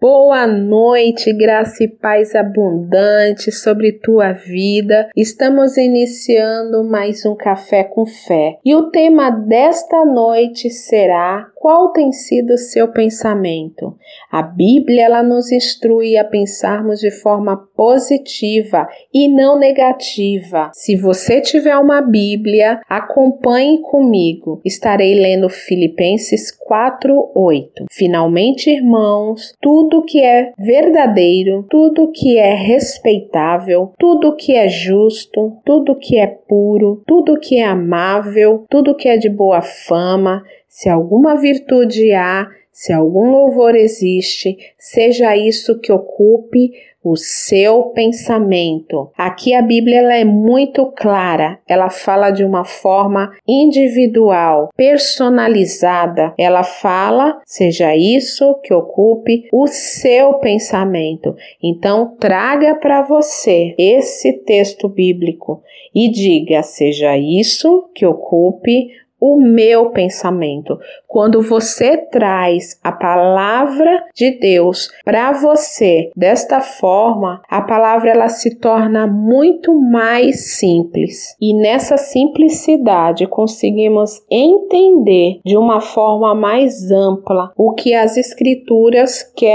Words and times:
Boa 0.00 0.46
noite, 0.46 1.30
graça 1.30 1.84
e 1.84 1.88
paz 1.88 2.34
abundante 2.34 3.52
sobre 3.52 3.92
tua 3.92 4.32
vida. 4.32 5.10
Estamos 5.14 5.76
iniciando 5.76 6.82
mais 6.82 7.26
um 7.26 7.36
café 7.36 7.84
com 7.84 8.06
fé. 8.06 8.56
E 8.64 8.74
o 8.74 8.90
tema 8.90 9.28
desta 9.28 10.02
noite 10.06 10.70
será: 10.70 11.50
qual 11.60 11.92
tem 11.92 12.10
sido 12.10 12.54
o 12.54 12.58
seu 12.58 12.88
pensamento? 12.88 13.94
A 14.32 14.42
Bíblia 14.42 15.04
ela 15.04 15.22
nos 15.22 15.52
instrui 15.52 16.16
a 16.16 16.24
pensarmos 16.24 16.98
de 16.98 17.10
forma 17.10 17.56
positiva 17.76 18.88
e 19.12 19.28
não 19.28 19.58
negativa. 19.58 20.70
Se 20.72 20.96
você 20.96 21.40
tiver 21.40 21.76
uma 21.76 22.00
Bíblia, 22.00 22.80
acompanhe 22.88 23.80
comigo. 23.82 24.60
Estarei 24.64 25.14
lendo 25.14 25.48
Filipenses 25.48 26.50
4:8. 26.50 27.84
Finalmente, 27.90 28.70
irmãos, 28.70 29.54
tudo 29.60 30.00
tudo 30.00 30.04
que 30.04 30.22
é 30.22 30.52
verdadeiro, 30.56 31.66
tudo 31.68 32.10
que 32.12 32.38
é 32.38 32.54
respeitável, 32.54 33.92
tudo 33.98 34.34
que 34.34 34.54
é 34.54 34.68
justo, 34.68 35.58
tudo 35.64 35.96
que 35.96 36.16
é 36.16 36.26
puro, 36.26 37.02
tudo 37.06 37.38
que 37.38 37.58
é 37.58 37.64
amável, 37.64 38.64
tudo 38.70 38.94
que 38.94 39.08
é 39.08 39.16
de 39.16 39.28
boa 39.28 39.60
fama, 39.60 40.42
se 40.70 40.88
alguma 40.88 41.34
virtude 41.34 42.12
há, 42.14 42.48
se 42.70 42.92
algum 42.92 43.28
louvor 43.28 43.74
existe, 43.74 44.56
seja 44.78 45.36
isso 45.36 45.80
que 45.80 45.92
ocupe 45.92 46.70
o 47.02 47.16
seu 47.16 47.86
pensamento. 47.86 49.10
Aqui 49.18 49.52
a 49.52 49.62
Bíblia 49.62 49.98
ela 49.98 50.14
é 50.14 50.24
muito 50.24 50.86
clara, 50.92 51.58
ela 51.66 51.90
fala 51.90 52.30
de 52.30 52.44
uma 52.44 52.64
forma 52.64 53.32
individual, 53.48 54.68
personalizada. 54.76 56.32
Ela 56.38 56.62
fala, 56.62 57.40
seja 57.44 57.96
isso 57.96 58.54
que 58.62 58.72
ocupe 58.72 59.48
o 59.52 59.66
seu 59.66 60.34
pensamento. 60.34 61.34
Então, 61.60 62.14
traga 62.20 62.76
para 62.76 63.02
você 63.02 63.74
esse 63.76 64.32
texto 64.44 64.88
bíblico 64.88 65.62
e 65.92 66.08
diga, 66.10 66.62
seja 66.62 67.16
isso 67.18 67.90
que 67.92 68.06
ocupe 68.06 68.88
o 69.20 69.40
meu 69.40 69.90
pensamento. 69.90 70.78
Quando 71.06 71.42
você 71.42 71.96
traz 71.96 72.78
a 72.82 72.92
palavra 72.92 74.04
de 74.14 74.38
Deus 74.38 74.88
para 75.04 75.32
você 75.32 76.10
desta 76.16 76.60
forma, 76.60 77.42
a 77.48 77.60
palavra 77.60 78.10
ela 78.10 78.28
se 78.28 78.56
torna 78.58 79.06
muito 79.06 79.74
mais 79.74 80.56
simples. 80.56 81.36
E 81.40 81.52
nessa 81.54 81.96
simplicidade 81.96 83.26
conseguimos 83.26 84.22
entender 84.30 85.40
de 85.44 85.56
uma 85.56 85.80
forma 85.80 86.34
mais 86.34 86.90
ampla 86.90 87.52
o 87.56 87.74
que 87.74 87.94
as 87.94 88.16
escrituras 88.16 89.22
querem 89.36 89.50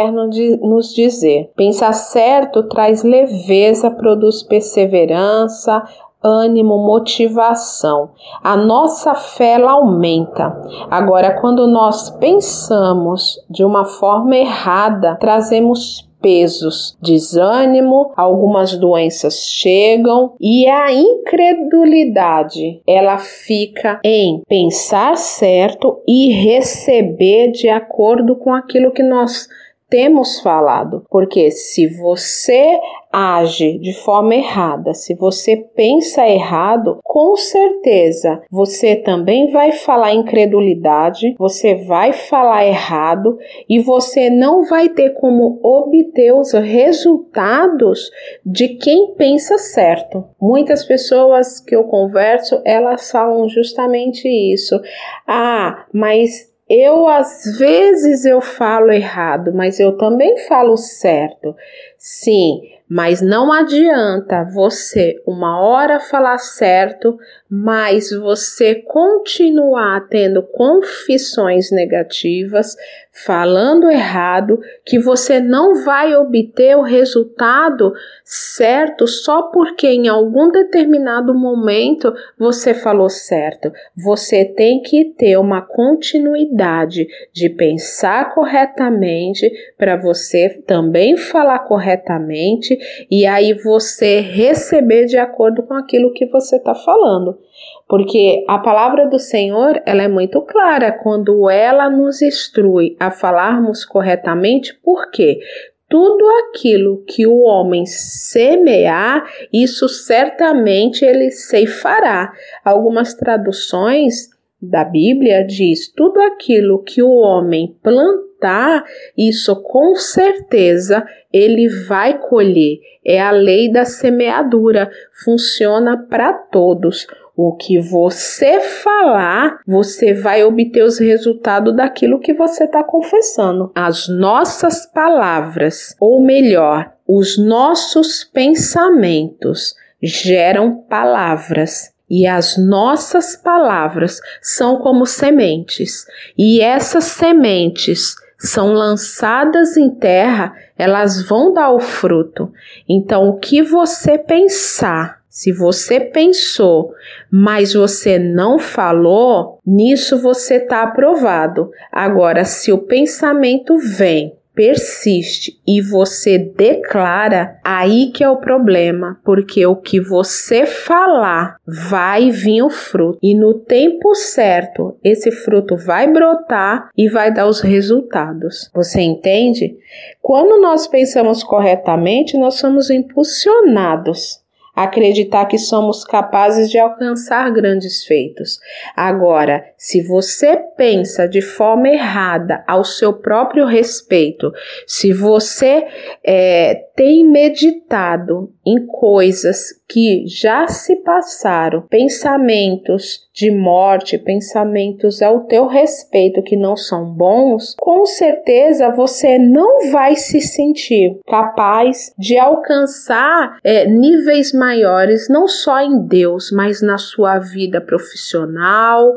nos 0.61 0.93
dizer. 0.93 1.49
Pensar 1.55 1.93
certo 1.93 2.67
traz 2.67 3.03
leveza, 3.03 3.89
produz 3.89 4.43
perseverança, 4.43 5.83
ânimo, 6.25 6.77
motivação. 6.79 8.09
A 8.43 8.57
nossa 8.57 9.13
fé 9.13 9.53
ela 9.53 9.73
aumenta. 9.73 10.59
Agora, 10.89 11.39
quando 11.39 11.67
nós 11.67 12.09
pensamos 12.09 13.39
de 13.47 13.63
uma 13.63 13.85
forma 13.85 14.35
errada, 14.35 15.15
trazemos 15.19 16.09
pesos, 16.25 16.97
desânimo, 16.99 18.11
algumas 18.17 18.75
doenças 18.75 19.47
chegam 19.47 20.33
e 20.41 20.67
a 20.67 20.91
incredulidade 20.91 22.81
ela 22.87 23.19
fica 23.19 23.99
em 24.03 24.41
pensar 24.47 25.17
certo 25.17 26.01
e 26.07 26.31
receber 26.31 27.51
de 27.51 27.69
acordo 27.69 28.35
com 28.35 28.51
aquilo 28.51 28.91
que 28.91 29.03
nós 29.03 29.47
temos 29.95 30.41
falado, 30.41 31.05
porque 31.09 31.49
se 31.49 31.87
você 31.87 32.77
age 33.09 33.79
de 33.79 33.93
forma 33.93 34.35
errada, 34.35 34.93
se 34.93 35.15
você 35.15 35.55
pensa 35.55 36.27
errado, 36.27 36.99
com 37.01 37.37
certeza 37.37 38.41
você 38.51 38.97
também 38.97 39.51
vai 39.51 39.71
falar 39.71 40.13
incredulidade, 40.13 41.33
você 41.39 41.75
vai 41.75 42.11
falar 42.11 42.65
errado 42.65 43.37
e 43.69 43.79
você 43.79 44.29
não 44.29 44.65
vai 44.65 44.89
ter 44.89 45.11
como 45.11 45.61
obter 45.63 46.33
os 46.33 46.51
resultados 46.51 48.11
de 48.45 48.75
quem 48.75 49.13
pensa 49.15 49.57
certo. 49.57 50.25
Muitas 50.41 50.83
pessoas 50.83 51.61
que 51.61 51.73
eu 51.73 51.85
converso, 51.85 52.61
elas 52.65 53.09
falam 53.09 53.47
justamente 53.47 54.27
isso. 54.27 54.77
Ah, 55.25 55.85
mas 55.93 56.53
eu 56.69 57.07
às 57.07 57.57
vezes 57.57 58.25
eu 58.25 58.41
falo 58.41 58.91
errado, 58.91 59.53
mas 59.53 59.79
eu 59.79 59.97
também 59.97 60.37
falo 60.47 60.75
certo. 60.75 61.55
Sim, 61.97 62.61
mas 62.87 63.21
não 63.21 63.51
adianta 63.51 64.43
você 64.43 65.21
uma 65.25 65.59
hora 65.59 65.99
falar 65.99 66.37
certo, 66.37 67.17
mas 67.49 68.11
você 68.11 68.75
continuar 68.75 70.07
tendo 70.07 70.43
confissões 70.43 71.71
negativas, 71.71 72.75
falando 73.23 73.89
errado, 73.89 74.59
que 74.85 74.99
você 74.99 75.39
não 75.39 75.85
vai 75.85 76.13
obter 76.15 76.75
o 76.75 76.81
resultado 76.81 77.93
certo 78.25 79.07
só 79.07 79.43
porque 79.43 79.87
em 79.87 80.09
algum 80.09 80.51
determinado 80.51 81.33
momento 81.33 82.13
você 82.37 82.73
falou 82.73 83.09
certo. 83.09 83.71
Você 83.95 84.43
tem 84.43 84.81
que 84.81 85.05
ter 85.05 85.37
uma 85.37 85.61
continuidade 85.61 87.07
de 87.31 87.49
pensar 87.49 88.33
corretamente 88.33 89.49
para 89.77 89.95
você 89.95 90.49
também 90.67 91.15
falar 91.15 91.59
corretamente 91.59 92.77
e 93.09 93.25
aí 93.25 93.53
você 93.53 94.19
receber 94.19 95.05
de 95.05 95.17
acordo 95.17 95.63
com 95.63 95.73
aquilo 95.73 96.11
que 96.11 96.25
você 96.25 96.57
está 96.57 96.75
falando. 96.75 97.39
Porque 97.87 98.43
a 98.47 98.57
palavra 98.57 99.07
do 99.07 99.19
Senhor, 99.19 99.81
ela 99.85 100.01
é 100.01 100.07
muito 100.07 100.41
clara 100.41 100.91
quando 100.91 101.49
ela 101.49 101.89
nos 101.89 102.21
instrui 102.21 102.95
a 102.99 103.11
falarmos 103.11 103.85
corretamente, 103.85 104.73
por 104.83 105.11
quê? 105.11 105.39
Tudo 105.87 106.25
aquilo 106.27 107.03
que 107.05 107.27
o 107.27 107.41
homem 107.41 107.85
semear, 107.85 109.23
isso 109.53 109.87
certamente 109.87 111.05
ele 111.05 111.29
ceifará. 111.29 112.33
Algumas 112.63 113.13
traduções 113.13 114.29
da 114.59 114.83
Bíblia 114.83 115.45
diz: 115.45 115.93
tudo 115.93 116.19
aquilo 116.21 116.81
que 116.81 117.03
o 117.03 117.11
homem 117.11 117.77
plantar, 117.83 118.83
isso 119.15 119.61
com 119.61 119.93
certeza 119.93 121.05
ele 121.31 121.69
vai 121.87 122.17
colher. 122.17 122.79
É 123.05 123.21
a 123.21 123.29
lei 123.29 123.71
da 123.71 123.85
semeadura, 123.85 124.89
funciona 125.23 126.03
para 126.09 126.33
todos. 126.33 127.05
O 127.35 127.53
que 127.53 127.79
você 127.79 128.59
falar, 128.61 129.59
você 129.67 130.13
vai 130.13 130.43
obter 130.43 130.83
os 130.83 130.97
resultados 130.97 131.75
daquilo 131.75 132.19
que 132.19 132.33
você 132.33 132.63
está 132.63 132.83
confessando. 132.83 133.71
As 133.75 134.07
nossas 134.07 134.85
palavras, 134.85 135.95
ou 135.99 136.21
melhor, 136.21 136.93
os 137.07 137.37
nossos 137.37 138.23
pensamentos 138.23 139.75
geram 140.01 140.75
palavras. 140.89 141.93
E 142.09 142.27
as 142.27 142.55
nossas 142.55 143.35
palavras 143.35 144.19
são 144.39 144.77
como 144.77 145.07
sementes, 145.07 146.05
e 146.37 146.61
essas 146.61 147.05
sementes 147.05 148.13
são 148.37 148.73
lançadas 148.73 149.75
em 149.75 149.89
terra, 149.89 150.53
elas 150.77 151.27
vão 151.27 151.51
dar 151.51 151.71
o 151.71 151.79
fruto. 151.79 152.51
Então, 152.87 153.27
o 153.29 153.39
que 153.39 153.63
você 153.63 154.19
pensar, 154.19 155.19
se 155.35 155.51
você 155.51 155.99
pensou, 155.99 156.93
mas 157.29 157.73
você 157.73 158.17
não 158.17 158.57
falou, 158.57 159.59
nisso 159.67 160.17
você 160.17 160.55
está 160.55 160.81
aprovado. 160.81 161.71
Agora, 161.91 162.45
se 162.45 162.71
o 162.71 162.77
pensamento 162.77 163.77
vem 163.77 164.33
persiste 164.53 165.59
e 165.67 165.81
você 165.81 166.37
declara, 166.37 167.59
aí 167.65 168.11
que 168.13 168.23
é 168.23 168.29
o 168.29 168.37
problema, 168.37 169.19
porque 169.25 169.65
o 169.65 169.75
que 169.75 169.99
você 169.99 170.65
falar 170.65 171.57
vai 171.67 172.31
vir 172.31 172.63
o 172.63 172.69
fruto 172.69 173.19
e 173.21 173.35
no 173.35 173.55
tempo 173.55 174.15
certo 174.15 174.97
esse 175.03 175.29
fruto 175.33 175.75
vai 175.75 176.09
brotar 176.09 176.89
e 176.97 177.09
vai 177.09 177.29
dar 177.29 177.47
os 177.47 177.59
resultados. 177.59 178.71
Você 178.73 179.01
entende? 179.01 179.75
Quando 180.21 180.61
nós 180.61 180.87
pensamos 180.87 181.43
corretamente, 181.43 182.37
nós 182.37 182.55
somos 182.55 182.89
impulsionados 182.89 184.44
acreditar 184.75 185.45
que 185.45 185.57
somos 185.57 186.03
capazes 186.03 186.69
de 186.69 186.77
alcançar 186.77 187.49
grandes 187.51 188.03
feitos. 188.05 188.59
Agora, 188.95 189.63
se 189.77 190.01
você 190.01 190.57
pensa 190.75 191.27
de 191.27 191.41
forma 191.41 191.87
errada 191.87 192.63
ao 192.67 192.83
seu 192.83 193.13
próprio 193.13 193.65
respeito, 193.65 194.51
se 194.85 195.13
você 195.13 195.87
é, 196.23 196.75
tem 196.95 197.25
meditado 197.25 198.53
em 198.65 198.85
coisas 198.85 199.84
que 199.87 200.25
já 200.27 200.67
se 200.67 200.97
passaram, 200.97 201.81
pensamentos 201.83 203.25
de 203.33 203.51
morte, 203.51 204.17
pensamentos 204.17 205.21
ao 205.21 205.41
teu 205.41 205.67
respeito 205.67 206.41
que 206.41 206.55
não 206.55 206.75
são 206.75 207.05
bons, 207.05 207.75
com 207.79 208.05
certeza 208.05 208.89
você 208.89 209.37
não 209.37 209.91
vai 209.91 210.15
se 210.15 210.41
sentir 210.41 211.19
capaz 211.27 212.13
de 212.17 212.37
alcançar 212.37 213.59
é, 213.63 213.85
níveis 213.85 214.53
maiores, 214.53 215.27
não 215.29 215.47
só 215.47 215.81
em 215.81 216.05
Deus, 216.07 216.51
mas 216.51 216.81
na 216.81 216.97
sua 216.97 217.39
vida 217.39 217.79
profissional, 217.79 219.13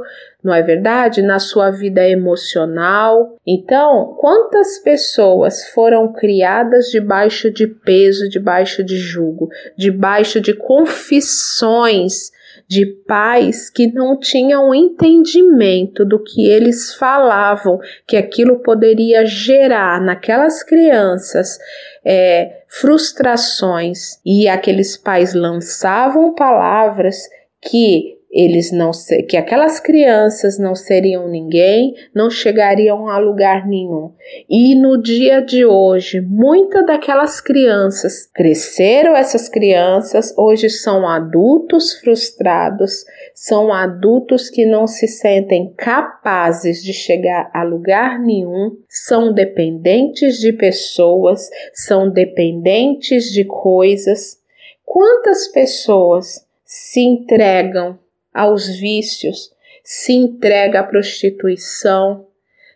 não 0.49 0.55
é 0.55 0.63
verdade? 0.63 1.21
Na 1.21 1.39
sua 1.39 1.71
vida 1.71 2.09
emocional. 2.09 3.37
Então, 3.47 4.17
quantas 4.19 4.79
pessoas 4.79 5.69
foram 5.69 6.11
criadas 6.11 6.87
debaixo 6.87 7.51
de 7.51 7.67
peso, 7.67 8.29
debaixo 8.31 8.83
de 8.83 8.97
jugo, 8.97 9.51
debaixo 9.77 10.41
de 10.41 10.55
confissões 10.55 12.33
de 12.67 12.87
pais 13.07 13.69
que 13.69 13.93
não 13.93 14.19
tinham 14.19 14.75
entendimento 14.75 16.05
do 16.05 16.23
que 16.23 16.47
eles 16.47 16.95
falavam, 16.95 17.79
que 18.07 18.17
aquilo 18.17 18.61
poderia 18.61 19.25
gerar 19.27 20.01
naquelas 20.01 20.63
crianças 20.63 21.59
é, 22.05 22.63
frustrações, 22.69 24.19
e 24.25 24.49
aqueles 24.49 24.97
pais 24.97 25.35
lançavam 25.35 26.35
palavras 26.35 27.17
que 27.61 28.18
eles 28.31 28.71
não 28.71 28.91
que 29.27 29.37
aquelas 29.37 29.81
crianças 29.81 30.59
não 30.59 30.75
seriam 30.75 31.29
ninguém, 31.29 31.95
não 32.15 32.29
chegariam 32.29 33.09
a 33.09 33.19
lugar 33.19 33.67
nenhum. 33.67 34.13
E 34.49 34.75
no 34.75 35.01
dia 35.01 35.41
de 35.41 35.65
hoje, 35.65 36.21
muitas 36.21 36.85
daquelas 36.85 37.41
crianças 37.41 38.27
cresceram 38.27 39.17
essas 39.17 39.49
crianças, 39.49 40.35
hoje 40.37 40.69
são 40.69 41.09
adultos 41.09 41.95
frustrados, 41.95 43.05
são 43.35 43.73
adultos 43.73 44.51
que 44.51 44.67
não 44.67 44.87
se 44.87 45.09
sentem 45.09 45.73
capazes 45.75 46.83
de 46.83 46.93
chegar 46.93 47.51
a 47.55 47.63
lugar 47.63 48.19
nenhum, 48.21 48.77
são 48.89 49.33
dependentes 49.33 50.39
de 50.39 50.53
pessoas, 50.53 51.49
são 51.73 52.11
dependentes 52.11 53.33
de 53.33 53.45
coisas. 53.45 54.37
Quantas 54.85 55.49
pessoas 55.49 56.47
se 56.65 57.01
entregam 57.01 57.99
aos 58.33 58.67
vícios, 58.79 59.51
se 59.83 60.13
entrega 60.13 60.81
à 60.81 60.83
prostituição, 60.83 62.27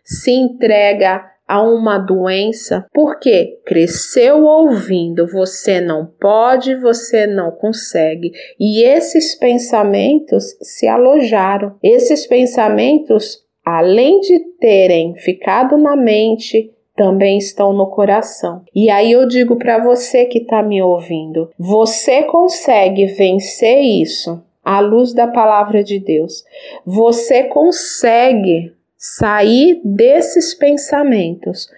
se 0.03 0.31
entrega 0.31 1.33
a 1.47 1.61
uma 1.61 1.97
doença, 1.97 2.85
porque 2.93 3.59
cresceu 3.65 4.43
ouvindo 4.43 5.27
você 5.27 5.79
não 5.79 6.05
pode, 6.19 6.75
você 6.75 7.27
não 7.27 7.51
consegue. 7.51 8.31
E 8.59 8.83
esses 8.83 9.35
pensamentos 9.35 10.55
se 10.61 10.87
alojaram. 10.87 11.75
Esses 11.83 12.25
pensamentos, 12.25 13.43
além 13.63 14.19
de 14.21 14.39
terem 14.59 15.15
ficado 15.15 15.77
na 15.77 15.95
mente, 15.95 16.71
também 16.95 17.37
estão 17.37 17.73
no 17.73 17.87
coração. 17.87 18.63
E 18.73 18.89
aí 18.89 19.11
eu 19.11 19.27
digo 19.27 19.57
para 19.57 19.83
você 19.83 20.25
que 20.25 20.39
está 20.39 20.63
me 20.63 20.81
ouvindo: 20.81 21.49
você 21.59 22.23
consegue 22.23 23.05
vencer 23.05 23.79
isso 23.79 24.41
à 24.63 24.79
luz 24.79 25.13
da 25.13 25.27
palavra 25.27 25.83
de 25.83 25.99
Deus. 25.99 26.43
Você 26.85 27.43
consegue 27.43 28.73
sair 28.97 29.81
desses 29.83 30.53
pensamentos, 30.53 31.69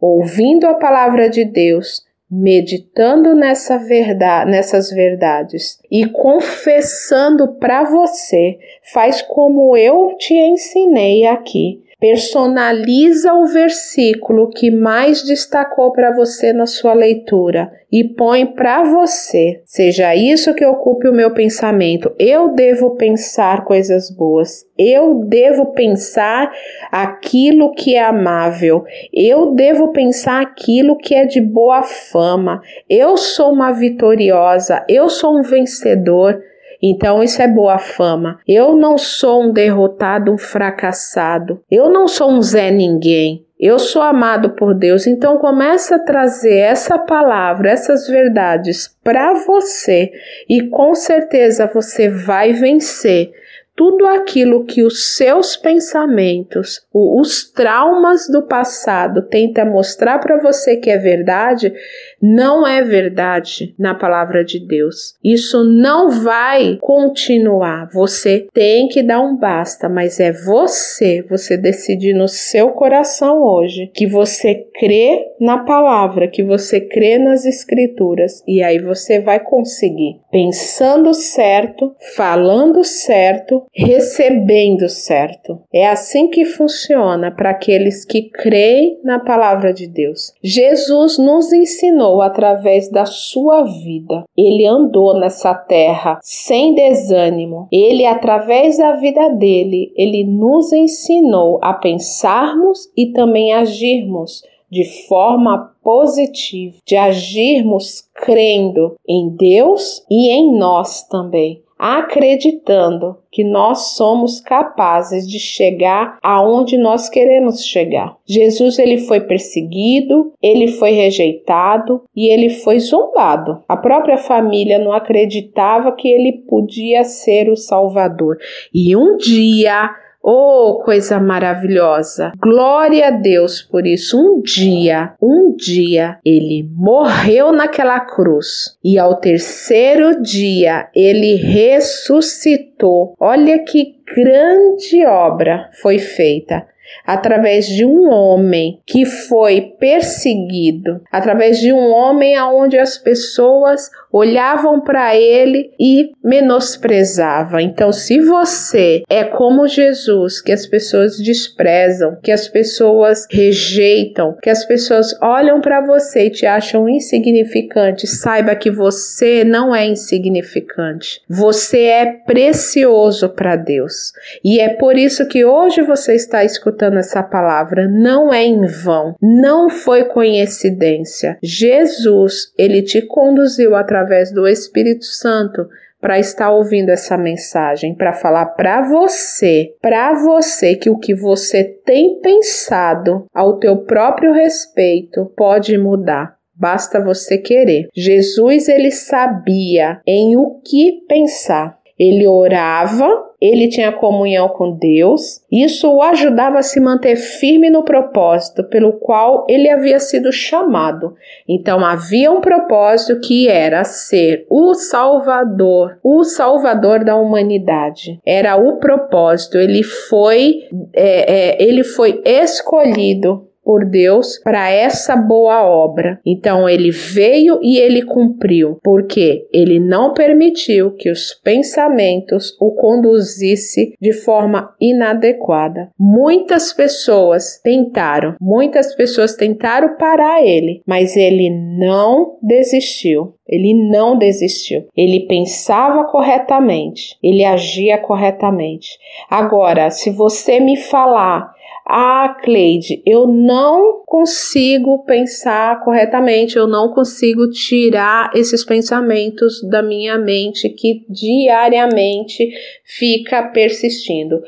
ouvindo 0.00 0.66
a 0.66 0.74
palavra 0.74 1.30
de 1.30 1.44
Deus, 1.44 2.04
meditando 2.30 3.34
nessa 3.34 3.78
verdade, 3.78 4.50
nessas 4.50 4.90
verdades 4.90 5.80
e 5.90 6.06
confessando 6.06 7.54
para 7.54 7.84
você, 7.84 8.58
faz 8.92 9.22
como 9.22 9.76
eu 9.76 10.16
te 10.18 10.34
ensinei 10.34 11.26
aqui 11.26 11.85
Personaliza 11.98 13.32
o 13.32 13.46
versículo 13.46 14.50
que 14.50 14.70
mais 14.70 15.22
destacou 15.22 15.90
para 15.92 16.14
você 16.14 16.52
na 16.52 16.66
sua 16.66 16.92
leitura 16.92 17.72
e 17.90 18.04
põe 18.04 18.44
para 18.44 18.84
você. 18.84 19.62
Seja 19.64 20.14
isso 20.14 20.52
que 20.52 20.66
ocupe 20.66 21.08
o 21.08 21.12
meu 21.12 21.32
pensamento. 21.32 22.14
Eu 22.18 22.52
devo 22.52 22.96
pensar 22.96 23.64
coisas 23.64 24.14
boas. 24.14 24.66
Eu 24.78 25.24
devo 25.24 25.72
pensar 25.72 26.52
aquilo 26.92 27.72
que 27.72 27.94
é 27.94 28.04
amável. 28.04 28.84
Eu 29.10 29.54
devo 29.54 29.90
pensar 29.90 30.42
aquilo 30.42 30.98
que 30.98 31.14
é 31.14 31.24
de 31.24 31.40
boa 31.40 31.82
fama. 31.82 32.60
Eu 32.90 33.16
sou 33.16 33.50
uma 33.50 33.72
vitoriosa. 33.72 34.84
Eu 34.86 35.08
sou 35.08 35.38
um 35.38 35.42
vencedor. 35.42 36.42
Então 36.82 37.22
isso 37.22 37.40
é 37.40 37.48
boa 37.48 37.78
fama. 37.78 38.38
Eu 38.46 38.76
não 38.76 38.98
sou 38.98 39.44
um 39.44 39.52
derrotado, 39.52 40.32
um 40.32 40.38
fracassado. 40.38 41.60
Eu 41.70 41.90
não 41.90 42.06
sou 42.06 42.30
um 42.30 42.42
Zé 42.42 42.70
Ninguém. 42.70 43.46
Eu 43.58 43.78
sou 43.78 44.02
amado 44.02 44.50
por 44.50 44.74
Deus, 44.74 45.06
então 45.06 45.38
começa 45.38 45.96
a 45.96 45.98
trazer 45.98 46.58
essa 46.58 46.98
palavra, 46.98 47.70
essas 47.70 48.06
verdades 48.06 48.94
para 49.02 49.32
você 49.32 50.12
e 50.46 50.68
com 50.68 50.94
certeza 50.94 51.70
você 51.72 52.06
vai 52.06 52.52
vencer 52.52 53.32
tudo 53.76 54.06
aquilo 54.06 54.64
que 54.64 54.82
os 54.82 55.14
seus 55.16 55.54
pensamentos, 55.54 56.86
os 56.92 57.50
traumas 57.50 58.26
do 58.26 58.42
passado 58.42 59.20
tenta 59.20 59.66
mostrar 59.66 60.18
para 60.18 60.38
você 60.38 60.76
que 60.76 60.88
é 60.88 60.96
verdade, 60.96 61.72
não 62.22 62.66
é 62.66 62.82
verdade 62.82 63.74
na 63.78 63.94
palavra 63.94 64.44
de 64.44 64.58
Deus. 64.58 65.14
Isso 65.24 65.64
não 65.64 66.22
vai 66.22 66.78
continuar. 66.80 67.88
Você 67.92 68.46
tem 68.52 68.88
que 68.88 69.02
dar 69.02 69.20
um 69.20 69.36
basta, 69.36 69.88
mas 69.88 70.18
é 70.20 70.32
você, 70.32 71.22
você 71.28 71.56
decidir 71.56 72.14
no 72.14 72.28
seu 72.28 72.70
coração 72.70 73.42
hoje 73.42 73.90
que 73.94 74.06
você 74.06 74.54
crê 74.78 75.26
na 75.40 75.58
palavra, 75.58 76.28
que 76.28 76.42
você 76.42 76.80
crê 76.80 77.18
nas 77.18 77.44
escrituras 77.44 78.42
e 78.46 78.62
aí 78.62 78.78
você 78.78 79.20
vai 79.20 79.40
conseguir 79.40 80.20
pensando 80.30 81.12
certo, 81.14 81.94
falando 82.16 82.84
certo, 82.84 83.66
recebendo 83.74 84.88
certo. 84.88 85.60
É 85.72 85.86
assim 85.88 86.28
que 86.28 86.44
funciona 86.44 87.30
para 87.30 87.50
aqueles 87.50 88.04
que 88.04 88.30
creem 88.30 89.00
na 89.04 89.18
palavra 89.18 89.72
de 89.72 89.86
Deus. 89.86 90.32
Jesus 90.42 91.18
nos 91.18 91.52
ensinou 91.52 92.05
através 92.22 92.90
da 92.90 93.04
sua 93.04 93.64
vida. 93.64 94.24
Ele 94.36 94.66
andou 94.66 95.18
nessa 95.18 95.54
terra 95.54 96.18
sem 96.22 96.74
desânimo. 96.74 97.68
Ele 97.70 98.06
através 98.06 98.78
da 98.78 98.92
vida 98.92 99.28
dele, 99.30 99.92
ele 99.96 100.24
nos 100.24 100.72
ensinou 100.72 101.58
a 101.62 101.72
pensarmos 101.74 102.90
e 102.96 103.12
também 103.12 103.52
agirmos 103.52 104.42
de 104.70 104.84
forma 105.06 105.72
positiva, 105.82 106.76
de 106.84 106.96
agirmos 106.96 108.02
crendo 108.14 108.96
em 109.08 109.28
Deus 109.30 110.04
e 110.10 110.28
em 110.28 110.58
nós 110.58 111.06
também 111.06 111.65
acreditando 111.78 113.16
que 113.30 113.44
nós 113.44 113.94
somos 113.96 114.40
capazes 114.40 115.28
de 115.28 115.38
chegar 115.38 116.18
aonde 116.22 116.78
nós 116.78 117.08
queremos 117.08 117.64
chegar. 117.64 118.16
Jesus 118.26 118.78
ele 118.78 118.98
foi 118.98 119.20
perseguido, 119.20 120.32
ele 120.42 120.68
foi 120.68 120.92
rejeitado 120.92 122.02
e 122.14 122.28
ele 122.28 122.48
foi 122.48 122.78
zombado. 122.80 123.62
A 123.68 123.76
própria 123.76 124.16
família 124.16 124.78
não 124.78 124.92
acreditava 124.92 125.92
que 125.92 126.08
ele 126.08 126.32
podia 126.48 127.04
ser 127.04 127.50
o 127.50 127.56
Salvador. 127.56 128.38
E 128.72 128.96
um 128.96 129.16
dia 129.16 129.90
Oh, 130.28 130.82
coisa 130.84 131.20
maravilhosa! 131.20 132.32
Glória 132.42 133.06
a 133.06 133.10
Deus 133.12 133.62
por 133.62 133.86
isso. 133.86 134.20
Um 134.20 134.42
dia, 134.42 135.12
um 135.22 135.54
dia, 135.54 136.18
ele 136.24 136.68
morreu 136.74 137.52
naquela 137.52 138.00
cruz 138.00 138.76
e 138.82 138.98
ao 138.98 139.20
terceiro 139.20 140.20
dia 140.20 140.88
ele 140.92 141.36
ressuscitou. 141.36 143.14
Olha 143.20 143.60
que 143.60 143.94
grande 144.16 145.06
obra 145.06 145.70
foi 145.80 146.00
feita 146.00 146.66
através 147.04 147.66
de 147.66 147.84
um 147.84 148.10
homem 148.10 148.80
que 148.86 149.04
foi 149.04 149.74
perseguido, 149.78 151.00
através 151.10 151.58
de 151.58 151.72
um 151.72 151.92
homem 151.92 152.36
aonde 152.36 152.78
as 152.78 152.98
pessoas 152.98 153.90
olhavam 154.16 154.80
para 154.80 155.14
ele 155.14 155.70
e 155.78 156.12
menosprezavam. 156.24 157.60
Então, 157.60 157.92
se 157.92 158.18
você 158.20 159.02
é 159.08 159.24
como 159.24 159.68
Jesus, 159.68 160.40
que 160.40 160.52
as 160.52 160.66
pessoas 160.66 161.18
desprezam, 161.18 162.16
que 162.22 162.32
as 162.32 162.48
pessoas 162.48 163.26
rejeitam, 163.30 164.36
que 164.42 164.48
as 164.48 164.64
pessoas 164.64 165.14
olham 165.20 165.60
para 165.60 165.80
você 165.80 166.26
e 166.26 166.30
te 166.30 166.46
acham 166.46 166.88
insignificante, 166.88 168.06
saiba 168.06 168.56
que 168.56 168.70
você 168.70 169.44
não 169.44 169.74
é 169.74 169.86
insignificante. 169.86 171.20
Você 171.28 171.82
é 171.82 172.06
precioso 172.06 173.28
para 173.28 173.56
Deus. 173.56 174.12
E 174.42 174.60
é 174.60 174.70
por 174.70 174.96
isso 174.96 175.26
que 175.28 175.44
hoje 175.44 175.82
você 175.82 176.14
está 176.14 176.42
escutando 176.42 176.98
essa 176.98 177.22
palavra, 177.22 177.86
não 177.86 178.32
é 178.32 178.44
em 178.44 178.66
vão, 178.66 179.14
não 179.20 179.68
foi 179.68 180.04
coincidência. 180.04 181.38
Jesus, 181.42 182.52
ele 182.56 182.82
te 182.82 183.02
conduziu 183.02 183.74
através 184.06 184.30
do 184.32 184.46
Espírito 184.46 185.04
Santo 185.04 185.66
para 186.00 186.18
estar 186.18 186.50
ouvindo 186.50 186.90
essa 186.90 187.18
mensagem, 187.18 187.94
para 187.94 188.12
falar 188.12 188.46
para 188.46 188.82
você, 188.82 189.74
para 189.82 190.14
você 190.14 190.76
que 190.76 190.88
o 190.88 190.98
que 190.98 191.14
você 191.14 191.64
tem 191.64 192.20
pensado 192.20 193.26
ao 193.34 193.58
teu 193.58 193.78
próprio 193.78 194.32
respeito 194.32 195.32
pode 195.36 195.76
mudar. 195.76 196.36
Basta 196.54 197.02
você 197.02 197.36
querer. 197.36 197.88
Jesus 197.94 198.68
ele 198.68 198.90
sabia 198.90 200.00
em 200.06 200.36
o 200.36 200.60
que 200.64 201.02
pensar. 201.08 201.76
Ele 201.98 202.26
orava, 202.26 203.26
ele 203.40 203.68
tinha 203.68 203.92
comunhão 203.92 204.48
com 204.48 204.72
Deus, 204.72 205.42
isso 205.50 205.90
o 205.92 206.02
ajudava 206.02 206.58
a 206.58 206.62
se 206.62 206.80
manter 206.80 207.16
firme 207.16 207.68
no 207.70 207.82
propósito 207.82 208.64
pelo 208.64 208.94
qual 208.94 209.46
ele 209.48 209.68
havia 209.68 210.00
sido 210.00 210.32
chamado. 210.32 211.14
Então 211.48 211.84
havia 211.84 212.32
um 212.32 212.40
propósito 212.40 213.20
que 213.20 213.48
era 213.48 213.84
ser 213.84 214.46
o 214.50 214.74
Salvador, 214.74 215.98
o 216.02 216.24
Salvador 216.24 217.04
da 217.04 217.16
humanidade. 217.16 218.18
Era 218.24 218.56
o 218.56 218.78
propósito. 218.78 219.58
Ele 219.58 219.82
foi, 219.82 220.68
é, 220.94 221.56
é, 221.56 221.62
ele 221.62 221.84
foi 221.84 222.22
escolhido 222.24 223.46
por 223.66 223.84
Deus 223.84 224.38
para 224.38 224.70
essa 224.70 225.16
boa 225.16 225.66
obra. 225.66 226.20
Então 226.24 226.68
ele 226.68 226.92
veio 226.92 227.58
e 227.60 227.78
ele 227.78 228.02
cumpriu, 228.02 228.78
porque 228.84 229.48
ele 229.52 229.80
não 229.80 230.14
permitiu 230.14 230.92
que 230.92 231.10
os 231.10 231.34
pensamentos 231.34 232.56
o 232.60 232.70
conduzisse 232.76 233.92
de 234.00 234.12
forma 234.12 234.72
inadequada. 234.80 235.90
Muitas 235.98 236.72
pessoas 236.72 237.60
tentaram, 237.60 238.36
muitas 238.40 238.94
pessoas 238.94 239.34
tentaram 239.34 239.96
parar 239.96 240.46
ele, 240.46 240.80
mas 240.86 241.16
ele 241.16 241.50
não 241.50 242.38
desistiu. 242.40 243.34
Ele 243.48 243.74
não 243.88 244.18
desistiu. 244.18 244.88
Ele 244.96 245.26
pensava 245.26 246.04
corretamente. 246.04 247.16
Ele 247.22 247.44
agia 247.44 247.96
corretamente. 247.96 248.98
Agora, 249.30 249.88
se 249.90 250.10
você 250.10 250.58
me 250.58 250.76
falar 250.76 251.54
ah, 251.88 252.36
Cleide, 252.42 253.00
eu 253.06 253.28
não 253.28 254.02
consigo 254.04 255.04
pensar 255.04 255.80
corretamente, 255.84 256.56
eu 256.56 256.66
não 256.66 256.92
consigo 256.92 257.48
tirar 257.48 258.32
esses 258.34 258.64
pensamentos 258.64 259.62
da 259.62 259.82
minha 259.82 260.18
mente 260.18 260.68
que 260.68 261.06
diariamente 261.08 262.50
fica 262.84 263.40
persistindo. 263.50 264.42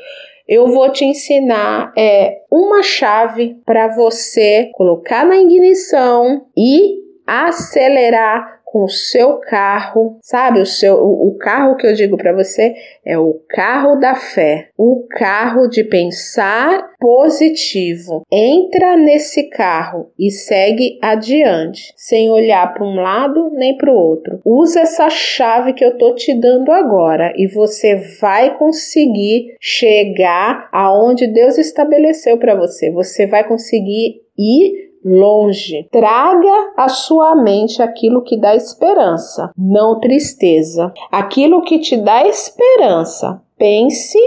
Eu 0.45 0.67
vou 0.67 0.91
te 0.91 1.05
ensinar 1.05 1.93
é, 1.97 2.39
uma 2.51 2.83
chave 2.83 3.55
para 3.65 3.87
você 3.95 4.69
colocar 4.73 5.25
na 5.25 5.37
ignição 5.37 6.45
e 6.57 6.97
acelerar 7.25 8.58
com 8.69 8.83
o 8.83 8.89
seu 8.89 9.39
carro, 9.39 10.17
sabe? 10.21 10.59
O 10.59 10.65
seu 10.65 10.95
o, 10.95 11.29
o 11.29 11.37
carro 11.37 11.75
que 11.75 11.87
eu 11.87 11.93
digo 11.93 12.17
para 12.17 12.31
você 12.31 12.75
é 13.03 13.17
o 13.17 13.41
carro 13.49 13.95
da 13.95 14.13
fé, 14.13 14.69
o 14.77 15.07
carro 15.09 15.67
de 15.67 15.83
pensar 15.83 16.91
positivo. 16.99 18.23
Entra 18.31 18.95
nesse 18.95 19.49
carro 19.49 20.11
e 20.19 20.29
segue 20.29 20.99
adiante, 21.01 21.91
sem 21.95 22.29
olhar 22.29 22.71
para 22.73 22.85
um 22.85 22.95
lado 22.95 23.49
nem 23.53 23.75
para 23.75 23.91
o 23.91 23.95
outro. 23.95 24.39
Usa 24.45 24.81
essa 24.81 25.09
chave 25.09 25.73
que 25.73 25.83
eu 25.83 25.97
tô 25.97 26.13
te 26.13 26.39
dando 26.39 26.71
agora 26.71 27.33
e 27.35 27.47
você 27.47 27.95
vai 28.21 28.55
conseguir 28.55 29.55
chegar 29.59 30.69
aonde 30.71 31.25
Deus 31.25 31.57
estabeleceu 31.57 32.37
para 32.37 32.53
você. 32.53 32.91
Você 32.91 33.25
vai 33.25 33.47
conseguir 33.47 34.21
ir 34.37 34.88
longe. 35.03 35.87
Traga 35.91 36.73
à 36.75 36.89
sua 36.89 37.35
mente 37.35 37.81
aquilo 37.81 38.21
que 38.21 38.37
dá 38.37 38.55
esperança, 38.55 39.51
não 39.57 39.99
tristeza. 39.99 40.93
Aquilo 41.11 41.61
que 41.61 41.79
te 41.79 41.97
dá 41.97 42.25
esperança. 42.25 43.41
Pense 43.57 44.19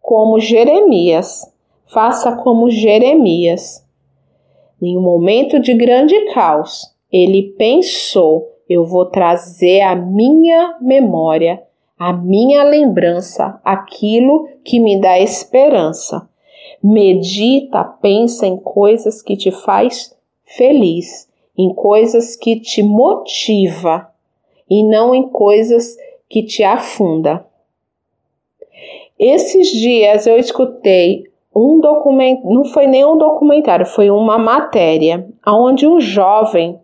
como 0.00 0.40
Jeremias. 0.40 1.42
Faça 1.92 2.36
como 2.36 2.70
Jeremias. 2.70 3.84
Em 4.80 4.96
um 4.96 5.00
momento 5.00 5.58
de 5.58 5.72
grande 5.74 6.32
caos, 6.32 6.82
ele 7.10 7.54
pensou: 7.56 8.56
eu 8.68 8.84
vou 8.84 9.06
trazer 9.06 9.80
à 9.80 9.94
minha 9.94 10.76
memória, 10.80 11.62
à 11.98 12.12
minha 12.12 12.62
lembrança, 12.64 13.60
aquilo 13.64 14.48
que 14.64 14.80
me 14.80 15.00
dá 15.00 15.18
esperança. 15.18 16.28
Medita, 16.88 17.82
pensa 17.82 18.46
em 18.46 18.56
coisas 18.56 19.20
que 19.20 19.36
te 19.36 19.50
faz 19.50 20.16
feliz, 20.44 21.28
em 21.58 21.74
coisas 21.74 22.36
que 22.36 22.60
te 22.60 22.80
motiva 22.80 24.08
e 24.70 24.84
não 24.84 25.12
em 25.12 25.28
coisas 25.28 25.96
que 26.30 26.44
te 26.44 26.62
afunda. 26.62 27.44
Esses 29.18 29.68
dias 29.72 30.28
eu 30.28 30.38
escutei 30.38 31.24
um 31.52 31.80
documento, 31.80 32.46
não 32.48 32.64
foi 32.66 32.86
nem 32.86 33.04
um 33.04 33.18
documentário, 33.18 33.84
foi 33.84 34.08
uma 34.08 34.38
matéria, 34.38 35.26
onde 35.44 35.88
um 35.88 35.98
jovem 35.98 36.78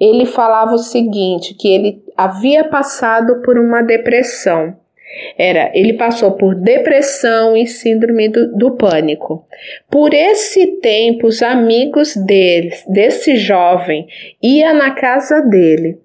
ele 0.00 0.26
falava 0.26 0.74
o 0.74 0.78
seguinte, 0.78 1.54
que 1.54 1.68
ele 1.68 2.02
havia 2.16 2.68
passado 2.68 3.42
por 3.42 3.56
uma 3.56 3.80
depressão 3.80 4.74
era, 5.38 5.70
ele 5.74 5.94
passou 5.94 6.32
por 6.32 6.54
depressão 6.54 7.56
e 7.56 7.66
síndrome 7.66 8.28
do, 8.28 8.56
do 8.56 8.76
pânico. 8.76 9.46
Por 9.90 10.12
esse 10.12 10.78
tempo, 10.80 11.26
os 11.26 11.42
amigos 11.42 12.16
dele, 12.16 12.72
desse 12.88 13.36
jovem, 13.36 14.06
ia 14.42 14.72
na 14.74 14.92
casa 14.92 15.40
dele, 15.40 15.98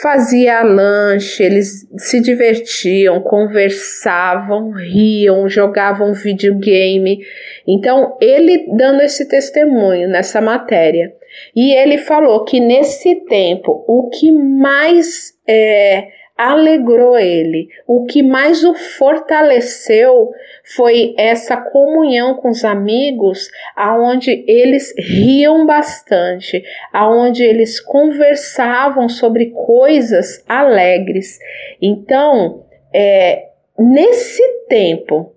fazia 0.00 0.62
lanche, 0.62 1.42
eles 1.42 1.88
se 1.96 2.20
divertiam, 2.20 3.20
conversavam, 3.20 4.70
riam, 4.70 5.48
jogavam 5.48 6.12
videogame. 6.12 7.20
Então, 7.66 8.16
ele 8.20 8.66
dando 8.76 9.02
esse 9.02 9.28
testemunho 9.28 10.08
nessa 10.08 10.40
matéria. 10.40 11.12
E 11.54 11.74
ele 11.74 11.98
falou 11.98 12.44
que 12.44 12.60
nesse 12.60 13.14
tempo, 13.26 13.84
o 13.86 14.08
que 14.08 14.32
mais 14.32 15.34
é, 15.46 16.08
alegrou 16.38 17.18
ele. 17.18 17.68
O 17.84 18.06
que 18.06 18.22
mais 18.22 18.62
o 18.62 18.72
fortaleceu 18.74 20.30
foi 20.76 21.14
essa 21.18 21.56
comunhão 21.56 22.36
com 22.36 22.50
os 22.50 22.64
amigos, 22.64 23.50
aonde 23.74 24.44
eles 24.46 24.94
riam 24.96 25.66
bastante, 25.66 26.62
aonde 26.92 27.42
eles 27.42 27.80
conversavam 27.80 29.08
sobre 29.08 29.46
coisas 29.46 30.44
alegres. 30.48 31.40
Então, 31.82 32.64
é, 32.94 33.48
nesse 33.76 34.42
tempo 34.68 35.32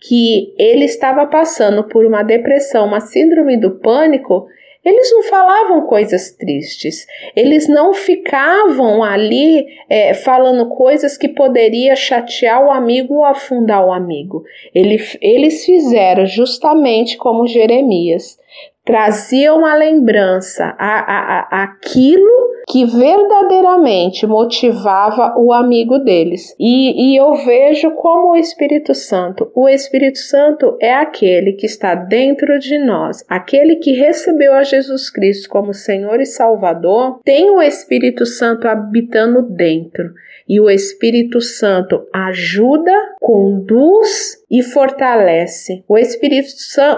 que 0.00 0.54
ele 0.58 0.84
estava 0.84 1.26
passando 1.26 1.82
por 1.84 2.06
uma 2.06 2.22
depressão, 2.22 2.86
uma 2.86 3.00
síndrome 3.00 3.56
do 3.56 3.72
pânico, 3.72 4.46
eles 4.84 5.10
não 5.12 5.22
falavam 5.22 5.86
coisas 5.86 6.30
tristes, 6.32 7.06
eles 7.34 7.66
não 7.68 7.94
ficavam 7.94 9.02
ali 9.02 9.66
é, 9.88 10.12
falando 10.12 10.68
coisas 10.68 11.16
que 11.16 11.28
poderia 11.28 11.96
chatear 11.96 12.64
o 12.64 12.70
amigo 12.70 13.14
ou 13.14 13.24
afundar 13.24 13.84
o 13.86 13.92
amigo. 13.92 14.44
Eles, 14.74 15.16
eles 15.20 15.64
fizeram 15.64 16.26
justamente 16.26 17.16
como 17.16 17.46
Jeremias, 17.46 18.38
traziam 18.84 19.64
a 19.64 19.74
lembrança, 19.74 20.74
a, 20.78 20.98
a, 20.98 21.40
a, 21.40 21.62
aquilo 21.64 22.54
que 22.66 22.84
verdadeiramente 22.84 24.26
motivava 24.26 25.34
o 25.38 25.52
amigo 25.52 25.98
deles. 25.98 26.54
E, 26.58 27.12
e 27.12 27.16
eu 27.16 27.34
vejo 27.34 27.90
como 27.92 28.32
o 28.32 28.36
Espírito 28.36 28.94
Santo, 28.94 29.50
o 29.54 29.68
Espírito 29.68 30.18
Santo 30.18 30.76
é 30.80 30.92
aquele 30.94 31.52
que 31.52 31.66
está 31.66 31.94
dentro 31.94 32.58
de 32.58 32.78
nós, 32.78 33.24
aquele 33.28 33.76
que 33.76 33.92
recebeu 33.92 34.54
a 34.54 34.62
Jesus 34.62 35.10
Cristo 35.10 35.48
como 35.48 35.74
Senhor 35.74 36.20
e 36.20 36.26
Salvador, 36.26 37.20
tem 37.24 37.50
o 37.50 37.62
Espírito 37.62 38.24
Santo 38.24 38.66
habitando 38.66 39.42
dentro 39.42 40.12
e 40.48 40.60
o 40.60 40.68
Espírito 40.68 41.40
Santo 41.40 42.06
ajuda, 42.12 42.92
conduz 43.20 44.42
e 44.50 44.62
fortalece. 44.62 45.82
O 45.88 45.96
Espírito, 45.96 46.48